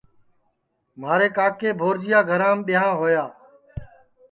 کہ 0.93 0.99
مہارے 0.99 1.27
کاکے 1.35 1.69
بھورجیا 1.79 2.19
گھرام 2.29 2.57
بیاں 2.65 2.87
ہویا 2.97 3.23